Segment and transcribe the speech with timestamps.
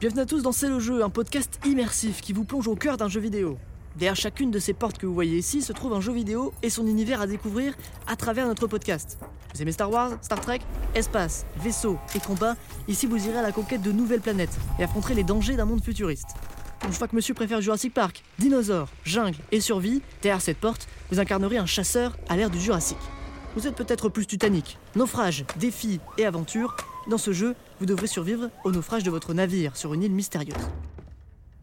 [0.00, 2.96] Bienvenue à tous dans C'est le jeu, un podcast immersif qui vous plonge au cœur
[2.96, 3.58] d'un jeu vidéo.
[3.96, 6.70] Derrière chacune de ces portes que vous voyez ici se trouve un jeu vidéo et
[6.70, 7.74] son univers à découvrir
[8.06, 9.18] à travers notre podcast.
[9.52, 10.60] Vous aimez Star Wars, Star Trek,
[10.94, 12.56] espace, vaisseau et combat
[12.88, 15.84] Ici vous irez à la conquête de nouvelles planètes et affronterez les dangers d'un monde
[15.84, 16.28] futuriste.
[16.86, 21.20] Une fois que monsieur préfère Jurassic Park, dinosaures, jungle et survie, derrière cette porte, vous
[21.20, 22.96] incarnerez un chasseur à l'ère du Jurassique.
[23.54, 26.74] Vous êtes peut-être plus Titanic, naufrage, défis et aventure.
[27.08, 30.68] Dans ce jeu, vous devrez survivre au naufrage de votre navire sur une île mystérieuse.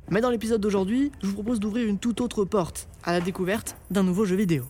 [0.09, 3.75] Mais dans l'épisode d'aujourd'hui, je vous propose d'ouvrir une toute autre porte à la découverte
[3.91, 4.63] d'un nouveau jeu vidéo.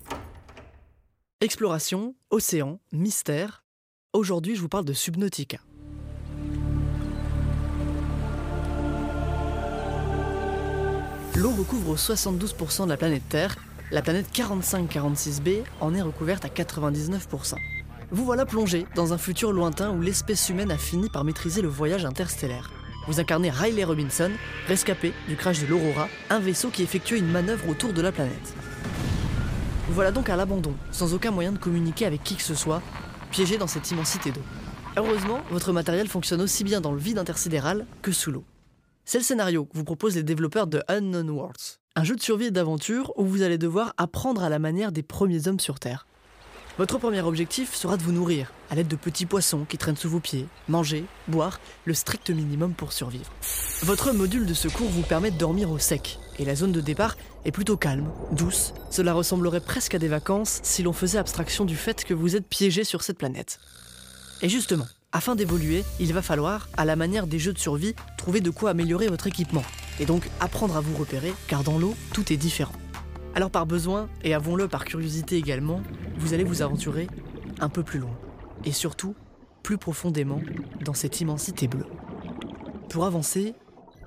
[1.40, 3.64] Exploration, océan, mystère.
[4.14, 5.60] Aujourd'hui, je vous parle de Subnautica.
[11.36, 13.56] L'eau recouvre 72% de la planète Terre.
[13.92, 17.56] La planète 4546b en est recouverte à 99%.
[18.10, 21.68] Vous voilà plongé dans un futur lointain où l'espèce humaine a fini par maîtriser le
[21.68, 22.72] voyage interstellaire.
[23.06, 24.32] Vous incarnez Riley Robinson,
[24.66, 28.54] rescapé du crash de l'Aurora, un vaisseau qui effectuait une manœuvre autour de la planète.
[29.88, 32.82] Vous voilà donc à l'abandon, sans aucun moyen de communiquer avec qui que ce soit,
[33.30, 34.44] piégé dans cette immensité d'eau.
[34.96, 38.46] Heureusement, votre matériel fonctionne aussi bien dans le vide intersidéral que sous l'eau.
[39.04, 42.46] C'est le scénario que vous proposent les développeurs de Unknown Worlds, un jeu de survie
[42.46, 46.08] et d'aventure où vous allez devoir apprendre à la manière des premiers hommes sur Terre.
[46.78, 50.12] Votre premier objectif sera de vous nourrir, à l'aide de petits poissons qui traînent sous
[50.12, 53.32] vos pieds, manger, boire, le strict minimum pour survivre.
[53.82, 57.18] Votre module de secours vous permet de dormir au sec, et la zone de départ
[57.46, 58.76] est plutôt calme, douce.
[58.92, 62.48] Cela ressemblerait presque à des vacances si l'on faisait abstraction du fait que vous êtes
[62.48, 63.60] piégé sur cette planète.
[64.44, 68.40] Et justement, afin d'évoluer, il va falloir, à la manière des jeux de survie, trouver
[68.40, 69.66] de quoi améliorer votre équipement.
[70.00, 72.74] Et donc apprendre à vous repérer, car dans l'eau, tout est différent.
[73.38, 75.84] Alors par besoin, et avouons-le par curiosité également,
[76.18, 77.08] vous allez vous aventurer
[77.60, 78.18] un peu plus loin.
[78.66, 79.14] Et surtout,
[79.62, 80.42] plus profondément,
[80.84, 81.86] dans cette immensité bleue.
[82.90, 83.54] Pour avancer,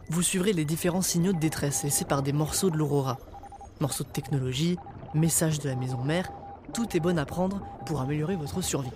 [0.09, 3.19] vous suivrez les différents signaux de détresse laissés par des morceaux de l'aurora.
[3.81, 4.77] Morceaux de technologie,
[5.15, 6.33] messages de la maison mère,
[6.75, 8.91] tout est bon à prendre pour améliorer votre survie.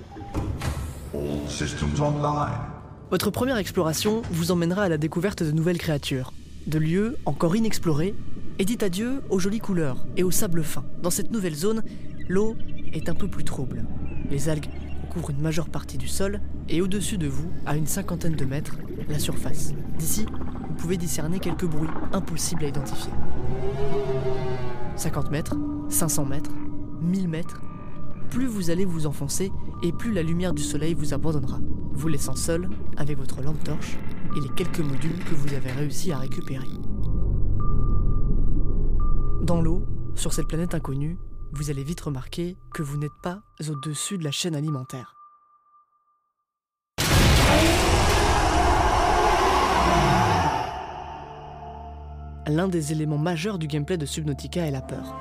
[3.13, 6.33] Votre première exploration vous emmènera à la découverte de nouvelles créatures,
[6.67, 8.17] de lieux encore inexplorés,
[8.59, 10.85] et dites adieu aux jolies couleurs et au sable fin.
[11.03, 11.83] Dans cette nouvelle zone,
[12.29, 12.57] l'eau
[12.93, 13.85] est un peu plus trouble.
[14.31, 14.69] Les algues
[15.09, 18.77] recouvrent une majeure partie du sol, et au-dessus de vous, à une cinquantaine de mètres,
[19.09, 19.73] la surface.
[19.99, 20.27] D'ici,
[20.69, 23.13] vous pouvez discerner quelques bruits impossibles à identifier.
[24.97, 25.57] 50 mètres,
[25.89, 26.51] 500 mètres,
[27.03, 27.61] 1000 mètres,
[28.31, 31.59] plus vous allez vous enfoncer et plus la lumière du soleil vous abandonnera,
[31.93, 33.97] vous laissant seul avec votre lampe torche
[34.37, 36.67] et les quelques modules que vous avez réussi à récupérer.
[39.45, 39.85] Dans l'eau,
[40.15, 41.19] sur cette planète inconnue,
[41.53, 45.15] vous allez vite remarquer que vous n'êtes pas au-dessus de la chaîne alimentaire.
[52.47, 55.15] L'un des éléments majeurs du gameplay de Subnautica est la peur.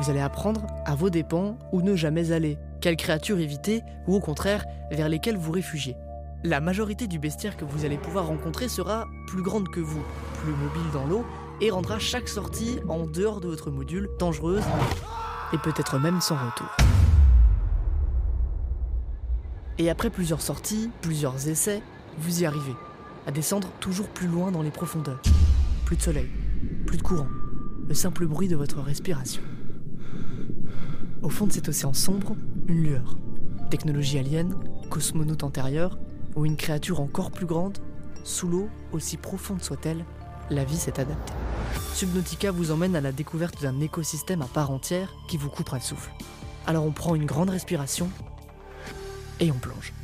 [0.00, 4.20] Vous allez apprendre, à vos dépens, où ne jamais aller, quelles créatures éviter, ou au
[4.20, 5.96] contraire, vers lesquelles vous réfugier.
[6.44, 10.02] La majorité du bestiaire que vous allez pouvoir rencontrer sera plus grande que vous,
[10.42, 11.26] plus mobile dans l'eau,
[11.60, 14.64] et rendra chaque sortie en dehors de votre module dangereuse,
[15.52, 16.66] et peut-être même sans retour.
[19.78, 21.82] Et après plusieurs sorties, plusieurs essais,
[22.18, 22.74] vous y arrivez,
[23.26, 25.20] à descendre toujours plus loin dans les profondeurs.
[25.84, 26.28] Plus de soleil,
[26.86, 27.28] plus de courant,
[27.86, 29.42] le simple bruit de votre respiration.
[31.22, 32.36] Au fond de cet océan sombre,
[32.68, 33.16] une lueur.
[33.70, 34.54] Technologie alien,
[34.90, 35.98] cosmonaute antérieure,
[36.36, 37.78] ou une créature encore plus grande,
[38.24, 40.04] sous l'eau, aussi profonde soit-elle,
[40.50, 41.32] la vie s'est adaptée.
[41.96, 45.82] Subnautica vous emmène à la découverte d'un écosystème à part entière qui vous coupera le
[45.82, 46.10] souffle.
[46.66, 48.10] Alors on prend une grande respiration
[49.40, 49.94] et on plonge.